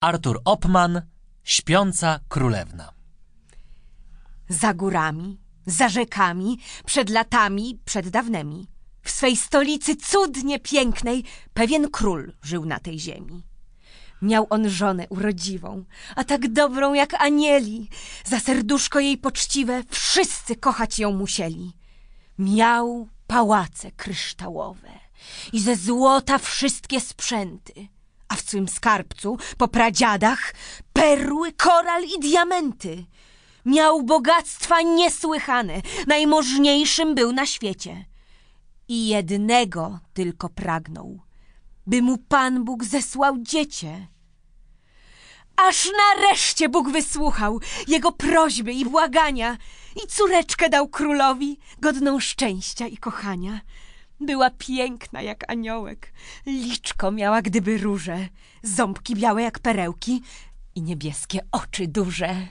[0.00, 1.02] Artur Opman,
[1.44, 2.92] Śpiąca Królewna.
[4.48, 8.66] Za górami, za rzekami, przed latami, przed dawnymi.
[9.02, 11.24] W swej stolicy cudnie pięknej
[11.54, 13.42] pewien król żył na tej ziemi.
[14.22, 15.84] Miał on żonę urodziwą,
[16.16, 17.88] a tak dobrą jak anieli.
[18.24, 21.72] Za serduszko jej poczciwe wszyscy kochać ją musieli.
[22.38, 24.90] Miał pałace kryształowe
[25.52, 27.88] i ze złota wszystkie sprzęty,
[28.28, 30.54] a w swym skarbcu po pradziadach
[30.92, 33.04] perły, koral i diamenty.
[33.64, 38.04] Miał bogactwa niesłychane, najmożniejszym był na świecie.
[38.88, 41.20] I jednego tylko pragnął,
[41.86, 44.06] by mu Pan Bóg zesłał dziecię.
[45.56, 49.56] Aż nareszcie Bóg wysłuchał jego prośby i błagania
[50.04, 53.60] i córeczkę dał królowi, godną szczęścia i kochania.
[54.20, 56.12] Była piękna jak aniołek,
[56.46, 58.28] liczko miała gdyby róże,
[58.62, 60.22] ząbki białe jak perełki
[60.74, 62.48] i niebieskie oczy duże.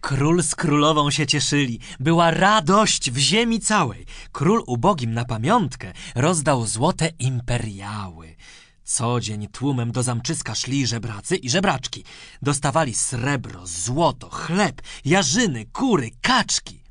[0.00, 1.80] Król z królową się cieszyli.
[2.00, 4.06] Była radość w ziemi całej.
[4.32, 8.36] Król ubogim na pamiątkę rozdał złote imperiały.
[8.84, 12.04] Co dzień tłumem do zamczyska szli żebracy i żebraczki.
[12.42, 16.82] Dostawali srebro, złoto, chleb, jarzyny, kury, kaczki.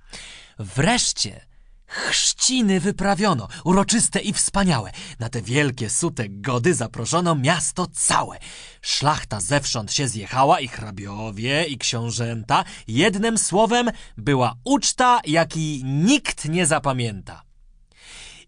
[0.60, 1.49] Wreszcie
[1.90, 4.92] chrzciny wyprawiono, uroczyste i wspaniałe.
[5.20, 8.38] Na te wielkie sute gody zaproszono miasto całe.
[8.82, 12.64] Szlachta zewsząd się zjechała i hrabiowie, i książęta.
[12.88, 17.44] Jednym słowem była uczta, jakiej nikt nie zapamięta.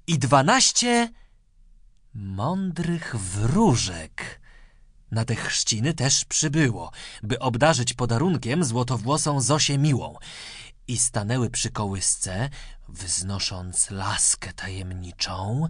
[0.08, 1.10] I dwanaście
[2.14, 4.42] mądrych wróżek.
[5.12, 6.92] Na te chrzciny też przybyło,
[7.24, 10.16] by obdarzyć podarunkiem złotowłosą Zosię miłą.
[10.92, 12.50] I stanęły przy kołysce,
[12.90, 15.68] wznosząc laskę tajemniczą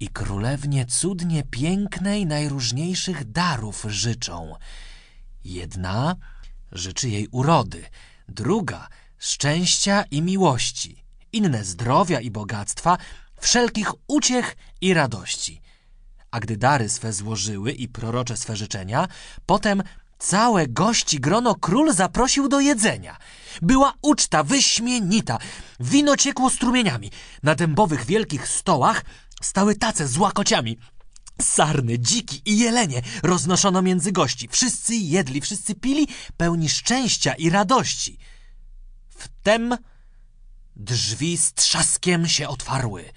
[0.00, 4.54] i królewnie cudnie pięknej najróżniejszych darów życzą.
[5.44, 6.16] Jedna
[6.72, 7.84] życzy jej urody,
[8.28, 8.88] druga
[9.18, 12.98] szczęścia i miłości, inne zdrowia i bogactwa,
[13.40, 15.60] wszelkich uciech i radości.
[16.30, 19.08] A gdy dary swe złożyły i prorocze swe życzenia,
[19.46, 19.82] potem
[20.24, 23.16] całe gości grono król zaprosił do jedzenia.
[23.62, 25.38] Była uczta wyśmienita,
[25.80, 27.10] wino ciekło strumieniami.
[27.42, 29.04] Na dębowych wielkich stołach
[29.42, 30.78] stały tace z łakociami.
[31.42, 34.48] Sarny, dziki i jelenie roznoszono między gości.
[34.48, 38.18] Wszyscy jedli, wszyscy pili, pełni szczęścia i radości.
[39.08, 39.76] Wtem
[40.76, 43.12] drzwi z trzaskiem się otwarły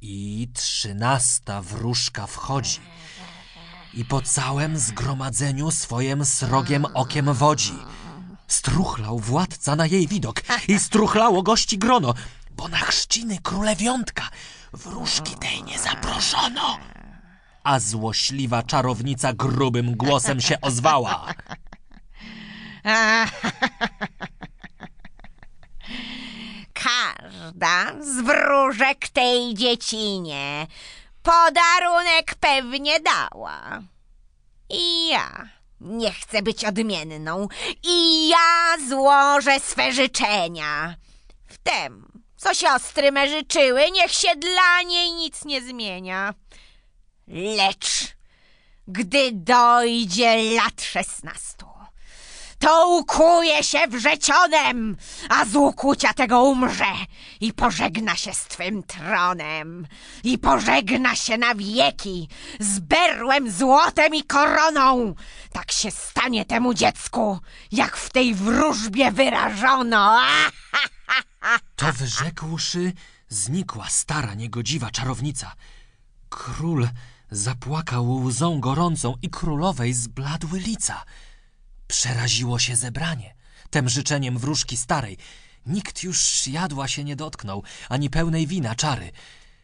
[0.00, 2.80] i trzynasta wróżka wchodzi
[3.94, 7.78] i po całym zgromadzeniu swoim srogiem okiem wodzi.
[8.48, 12.14] Struchlał władca na jej widok i struchlało gości grono,
[12.50, 14.28] bo na chrzciny królewiątka
[14.72, 16.78] wróżki tej nie zaproszono.
[17.64, 21.34] A złośliwa czarownica grubym głosem się ozwała.
[26.72, 30.66] Każda z wróżek tej dziecinie
[31.22, 33.82] podarunek pewnie dała.
[34.70, 35.48] I ja
[35.80, 37.48] nie chcę być odmienną.
[37.82, 40.94] I ja złożę swe życzenia.
[41.46, 46.34] Wtem, co siostry me życzyły, niech się dla niej nic nie zmienia.
[47.28, 48.12] Lecz
[48.88, 51.66] gdy dojdzie lat szesnastu,
[52.62, 54.96] to ukuje się wrzecionem,
[55.28, 56.92] a z ukucia tego umrze
[57.40, 59.86] i pożegna się z twym tronem
[60.24, 62.28] i pożegna się na wieki
[62.60, 65.14] z berłem, złotem i koroną.
[65.52, 67.38] Tak się stanie temu dziecku,
[67.72, 70.20] jak w tej wróżbie wyrażono.
[71.76, 72.92] To wyrzekłszy,
[73.28, 75.52] znikła stara, niegodziwa czarownica.
[76.28, 76.88] Król
[77.30, 81.04] zapłakał łzą gorącą i królowej zbladły lica.
[81.92, 83.34] Przeraziło się zebranie,
[83.70, 85.18] tem życzeniem wróżki starej.
[85.66, 89.12] Nikt już jadła się nie dotknął, ani pełnej wina czary.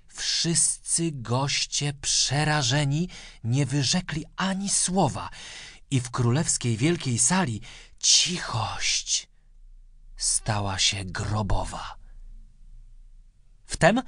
[0.08, 3.08] Wszyscy goście przerażeni
[3.44, 5.30] nie wyrzekli ani słowa
[5.90, 7.60] i w królewskiej wielkiej sali
[7.98, 9.28] cichość
[10.16, 11.96] stała się grobowa.
[13.66, 14.02] Wtem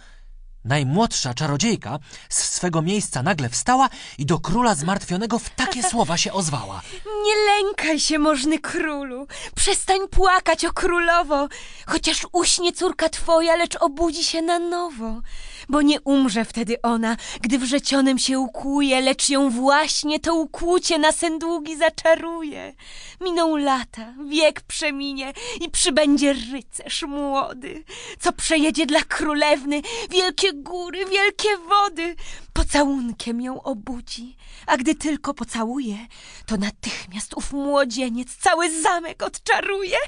[0.65, 1.99] najmłodsza czarodziejka
[2.29, 6.83] z swego miejsca nagle wstała i do króla zmartwionego w takie słowa się ozwała.
[7.25, 9.27] Nie lękaj się, możny królu.
[9.55, 11.49] Przestań płakać o królowo.
[11.87, 15.21] Chociaż uśnie córka twoja, lecz obudzi się na nowo.
[15.69, 21.13] Bo nie umrze wtedy ona, gdy wrzecionem się ukłuje, lecz ją właśnie to ukłucie na
[21.13, 22.75] sen długi zaczaruje.
[23.21, 27.85] Miną lata, wiek przeminie i przybędzie rycerz młody,
[28.21, 32.17] co przejedzie dla królewny wielkie wielkie góry, wielkie wody.
[32.53, 34.37] Pocałunkiem ją obudzi,
[34.67, 36.07] a gdy tylko pocałuje,
[36.47, 39.99] to natychmiast ów młodzieniec cały zamek odczaruje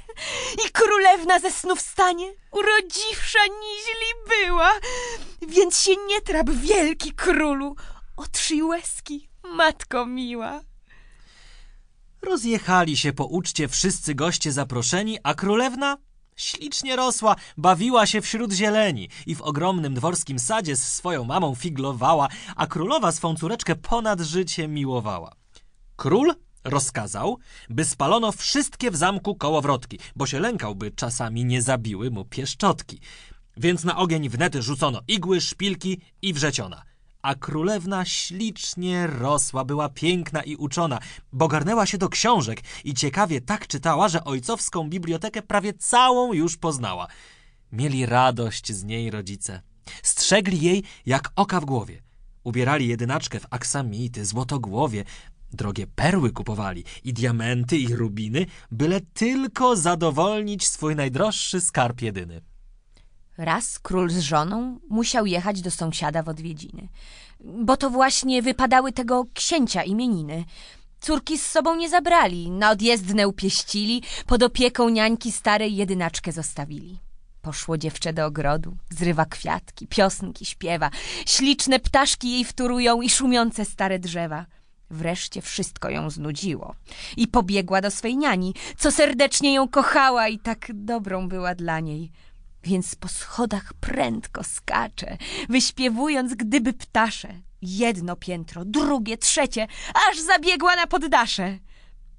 [0.66, 4.70] i królewna ze snu wstanie, urodziwsza niźli była.
[5.48, 7.76] Więc się nie trap, wielki królu,
[8.16, 10.60] otrzyj łezki, matko miła.
[12.22, 15.98] Rozjechali się po uczcie wszyscy goście zaproszeni, a królewna
[16.42, 22.28] ślicznie rosła, bawiła się wśród zieleni i w ogromnym dworskim sadzie z swoją mamą figlowała,
[22.56, 25.32] a królowa swą córeczkę ponad życie miłowała.
[25.96, 26.34] Król
[26.64, 27.38] rozkazał,
[27.70, 33.00] by spalono wszystkie w zamku kołowrotki, bo się lękał, by czasami nie zabiły mu pieszczotki.
[33.56, 36.91] Więc na ogień wnet rzucono igły, szpilki i wrzeciona.
[37.22, 40.98] A królewna ślicznie rosła, była piękna i uczona,
[41.32, 46.56] bo garnęła się do książek i ciekawie tak czytała, że ojcowską bibliotekę prawie całą już
[46.56, 47.06] poznała.
[47.72, 49.62] Mieli radość z niej rodzice.
[50.02, 52.02] Strzegli jej jak oka w głowie.
[52.44, 55.04] Ubierali jedynaczkę w aksamity, złotogłowie,
[55.52, 62.40] drogie perły kupowali i diamenty i rubiny, byle tylko zadowolnić swój najdroższy skarb jedyny.
[63.38, 66.88] Raz król z żoną musiał jechać do sąsiada w odwiedziny,
[67.40, 70.44] bo to właśnie wypadały tego księcia imieniny.
[71.00, 76.99] Córki z sobą nie zabrali, na odjezdne upieścili, pod opieką niańki starej jedynaczkę zostawili.
[77.43, 80.90] Poszło dziewczę do ogrodu, zrywa kwiatki, piosnki śpiewa,
[81.26, 84.46] śliczne ptaszki jej wtórują i szumiące stare drzewa.
[84.90, 86.75] Wreszcie wszystko ją znudziło
[87.17, 92.12] i pobiegła do swej niani, co serdecznie ją kochała i tak dobrą była dla niej
[92.64, 95.17] więc po schodach prędko skacze,
[95.49, 97.29] wyśpiewując gdyby ptasze.
[97.62, 99.67] Jedno piętro, drugie, trzecie,
[100.11, 101.59] aż zabiegła na poddasze.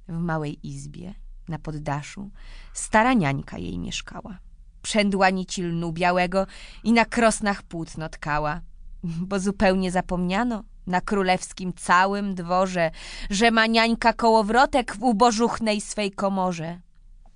[0.07, 1.13] W małej izbie,
[1.47, 2.29] na poddaszu,
[2.73, 4.37] stara niańka jej mieszkała.
[4.81, 6.47] Przędła nici lnu białego
[6.83, 8.61] i na krosnach płótno tkała,
[9.03, 12.91] bo zupełnie zapomniano na królewskim całym dworze,
[13.29, 16.79] że ma niańka kołowrotek w ubożuchnej swej komorze.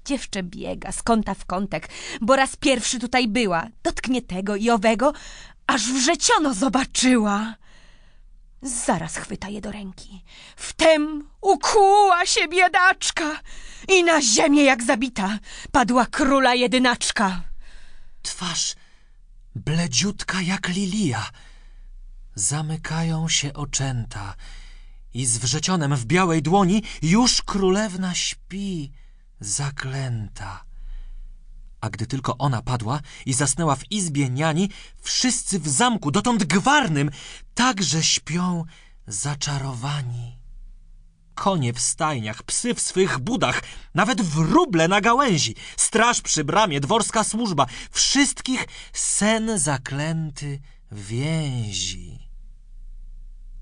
[0.08, 1.90] Dziewczę biega z kąta w kątek,
[2.22, 3.68] bo raz pierwszy tutaj była.
[3.84, 5.14] Dotknie tego i owego,
[5.68, 7.56] aż wrzeciono zobaczyła.
[8.62, 10.24] Zaraz chwyta je do ręki.
[10.56, 13.40] Wtem ukuła się biedaczka
[13.90, 15.40] i na ziemię jak zabita
[15.72, 17.42] padła króla jedynaczka.
[18.22, 18.76] Twarz
[19.56, 21.26] bledziutka jak lilia.
[22.36, 24.36] Zamykają się oczęta
[25.14, 28.92] i z wrzecionem w białej dłoni już królewna śpi
[29.40, 30.64] zaklęta.
[31.82, 34.70] A gdy tylko ona padła i zasnęła w izbie niani,
[35.02, 37.12] wszyscy w zamku, dotąd gwarnym,
[37.54, 38.66] także śpią
[39.08, 40.38] zaczarowani.
[41.36, 43.62] Konie w stajniach, psy w swych budach,
[43.94, 50.60] nawet wróble na gałęzi, straż przy bramie, dworska służba, wszystkich sen zaklęty
[50.92, 52.27] więzi.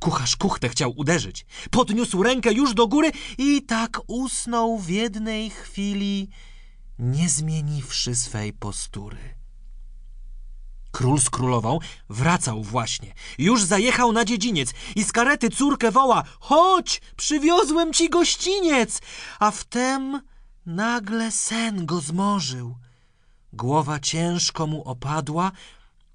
[0.06, 1.46] Kucharz kuchtę chciał uderzyć.
[1.72, 6.30] Podniósł rękę już do góry i tak usnął w jednej chwili,
[7.00, 9.18] nie zmieniwszy swej postury.
[10.92, 11.80] Król z królową
[12.10, 13.14] wracał właśnie.
[13.38, 19.02] Już zajechał na dziedziniec i z karety córkę woła Chodź, przywiozłem ci gościniec!
[19.40, 20.22] A wtem
[20.66, 22.76] nagle sen go zmorzył.
[23.54, 25.52] Głowa ciężko mu opadła,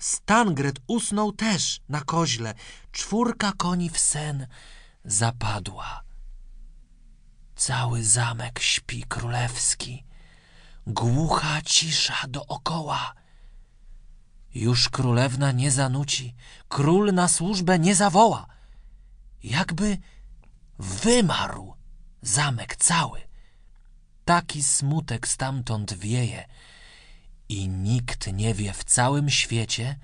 [0.00, 2.54] Stangret usnął też na koźle.
[2.92, 4.46] Czwórka koni w sen
[5.04, 6.04] zapadła.
[7.56, 10.04] Cały zamek śpi królewski.
[10.86, 13.14] Głucha cisza dookoła.
[14.54, 16.34] Już królewna nie zanuci,
[16.68, 18.46] król na służbę nie zawoła.
[19.42, 19.98] Jakby
[20.78, 21.74] wymarł
[22.22, 23.20] zamek cały.
[24.24, 26.44] Taki smutek stamtąd wieje–
[27.50, 29.98] i nikt nie wie w całym świecie,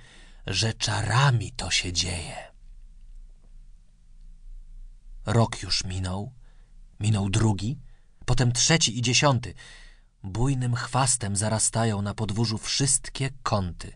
[0.47, 2.37] że czarami to się dzieje.
[5.27, 6.33] Rok już minął,
[7.01, 7.79] minął drugi,
[8.25, 9.55] potem trzeci i dziesiąty.
[10.23, 13.93] Bujnym chwastem zarastają na podwórzu wszystkie kąty.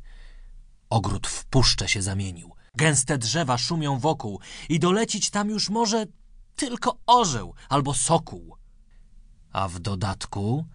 [0.90, 2.54] Ogród w puszczę się zamienił.
[2.75, 6.07] Gęste drzewa szumią wokół i dolecić tam już może
[6.57, 8.57] tylko orzeł albo sokół.
[9.52, 10.66] A w dodatku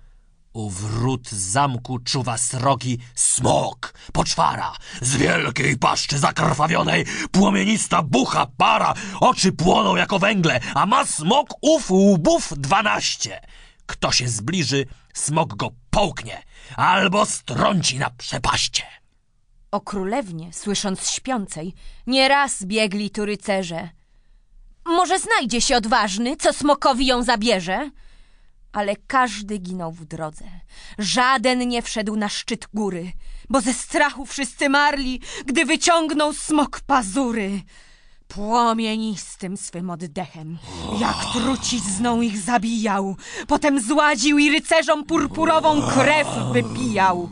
[0.56, 9.52] u wrót zamku czuwa srogi smok, poczwara, z wielkiej paszczy zakrwawionej, płomienista bucha para, oczy
[9.52, 13.42] płoną jako węgle, a ma smok ów łbów dwanaście.
[13.86, 16.44] Kto się zbliży, smok go połknie
[16.76, 18.84] albo strąci na przepaście.
[19.72, 21.74] O królewnie, słysząc śpiącej,
[22.08, 23.90] nieraz biegli tu rycerze.
[24.86, 27.92] Może znajdzie się odważny, co smokowi ją zabierze?
[28.76, 30.46] Ale każdy ginął w drodze.
[30.98, 33.12] Żaden nie wszedł na szczyt góry,
[33.50, 37.62] bo ze strachu wszyscy marli, gdy wyciągnął smok pazury.
[38.28, 40.58] Płomienistym swym oddechem,
[41.00, 43.16] jak trucizną ich zabijał,
[43.48, 47.30] potem zładził i rycerzom purpurową krew wypijał.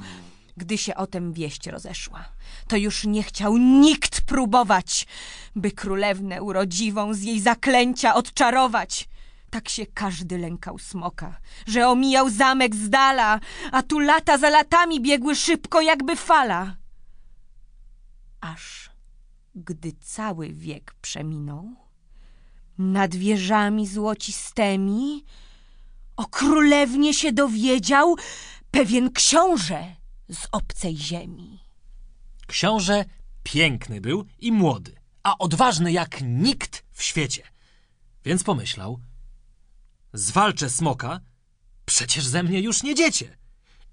[0.58, 2.26] Gdy się o tem wieść rozeszła,
[2.68, 5.08] to już nie chciał nikt próbować,
[5.56, 9.08] by królewnę urodziwą z jej zaklęcia odczarować.
[9.54, 13.40] Tak się każdy lękał smoka, że omijał zamek z dala,
[13.72, 16.76] a tu lata za latami biegły szybko jakby fala.
[18.42, 18.90] Aż
[19.56, 21.76] gdy cały wiek przeminął,
[22.78, 25.26] nad wieżami złocistemi
[26.16, 28.16] o królewnie się dowiedział
[28.72, 29.96] pewien książę
[30.30, 31.60] z obcej ziemi.
[32.48, 33.06] Książę
[33.44, 37.44] piękny był i młody, a odważny jak nikt w świecie.
[38.26, 39.00] Więc pomyślał,
[40.14, 41.20] zwalczę smoka,
[41.86, 43.38] przecież ze mnie już nie dziecię.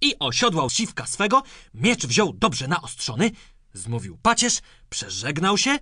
[0.00, 1.42] I osiodłał siwka swego,
[1.74, 3.30] miecz wziął dobrze naostrzony,
[3.72, 4.58] zmówił pacierz,
[4.90, 5.78] przeżegnał się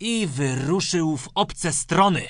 [0.00, 2.22] i wyruszył w obce strony.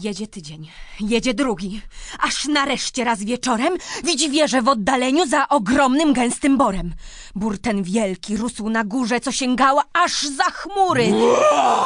[0.00, 0.68] Jedzie tydzień,
[1.00, 1.80] jedzie drugi,
[2.18, 6.94] aż nareszcie raz wieczorem widzi wieżę w oddaleniu za ogromnym, gęstym borem.
[7.34, 11.12] Bór ten wielki rósł na górze, co sięgała aż za chmury.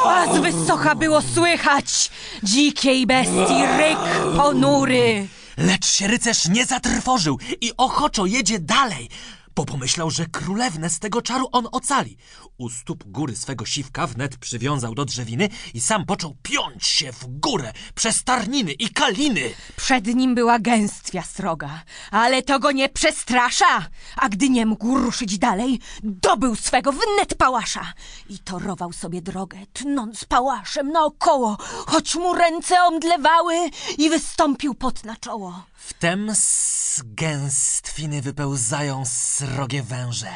[0.05, 2.11] A z wysoka było słychać
[2.43, 3.99] dzikiej bestii ryk
[4.37, 5.27] ponury.
[5.57, 9.09] Lecz się rycerz nie zatrwożył i ochoczo jedzie dalej,
[9.55, 12.17] bo pomyślał, że królewnę z tego czaru on ocali.
[12.57, 17.27] U stóp góry swego siwka wnet przywiązał do drzewiny i sam począł piąć się w
[17.27, 19.41] górę przez tarniny i kaliny.
[19.75, 23.87] Przed nim była gęstwia sroga, ale to go nie przestrasza.
[24.15, 27.93] A gdy nie mógł ruszyć dalej, dobył swego wnet pałasza
[28.29, 31.57] i torował sobie drogę, tnąc pałaszem naokoło,
[31.87, 33.55] choć mu ręce omdlewały
[33.97, 35.63] i wystąpił pot na czoło.
[35.75, 39.05] Wtem z gęstwiny wypełzają
[39.45, 40.33] srogie węże,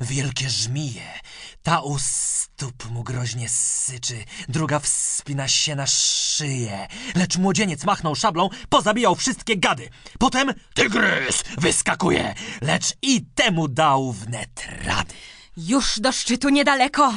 [0.00, 1.20] wielkie żmije.
[1.62, 6.88] Ta u stóp mu groźnie syczy, druga wspina się na szyję.
[7.14, 9.88] Lecz młodzieniec machnął szablą, pozabijał wszystkie gady.
[10.18, 15.14] Potem tygrys wyskakuje, lecz i temu dał wnet rady.
[15.56, 17.12] Już do szczytu niedaleko,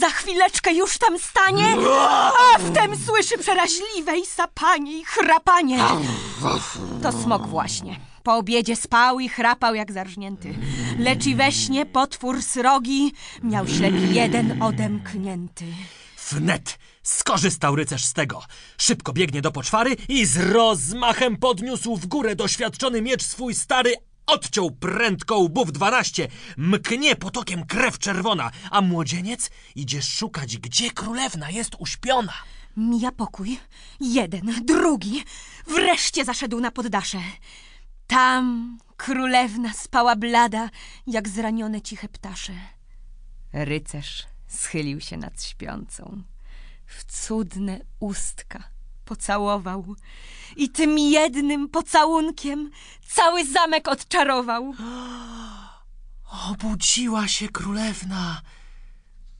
[0.00, 1.76] za chwileczkę już tam stanie,
[2.54, 5.78] a wtem słyszy przeraźliwe i sapanie i chrapanie.
[7.02, 8.07] To smok właśnie.
[8.22, 10.54] Po obiedzie spał i chrapał jak zarżnięty.
[10.98, 15.64] Lecz i we śnie potwór srogi miał ślep jeden odemknięty.
[16.30, 18.42] Wnet skorzystał rycerz z tego.
[18.78, 23.94] Szybko biegnie do poczwary i z rozmachem podniósł w górę doświadczony miecz swój stary,
[24.26, 31.76] odciął prędko łbów dwanaście, mknie potokiem krew czerwona, a młodzieniec idzie szukać, gdzie królewna jest
[31.78, 32.32] uśpiona.
[32.76, 33.58] Mija pokój,
[34.00, 35.22] jeden, drugi,
[35.66, 37.18] wreszcie zaszedł na poddasze.
[38.08, 40.70] Tam królewna spała blada,
[41.06, 42.52] jak zranione ciche ptasze.
[43.52, 46.22] Rycerz schylił się nad śpiącą.
[46.86, 48.62] W cudne ustka
[49.04, 49.96] pocałował
[50.56, 52.70] i tym jednym pocałunkiem
[53.06, 54.74] cały zamek odczarował.
[56.50, 58.42] Obudziła się królewna.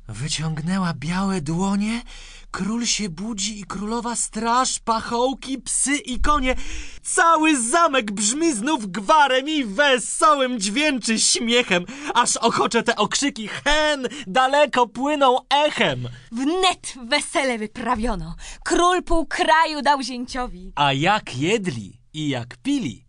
[0.09, 2.03] Wyciągnęła białe dłonie.
[2.51, 6.55] Król się budzi i królowa straż, pachołki, psy i konie.
[7.03, 14.87] Cały zamek brzmi znów gwarem i wesołym dźwięczy śmiechem, aż ochocze te okrzyki hen daleko
[14.87, 16.09] płyną echem.
[16.33, 18.35] Wnet wesele wyprawiono.
[18.65, 20.73] Król pół kraju dał zięciowi.
[20.75, 23.07] A jak jedli i jak pili,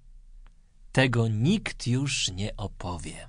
[0.92, 3.29] tego nikt już nie opowie.